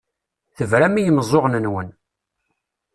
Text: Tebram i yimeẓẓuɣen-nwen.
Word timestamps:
Tebram 0.57 0.95
i 0.99 1.01
yimeẓẓuɣen-nwen. 1.01 1.89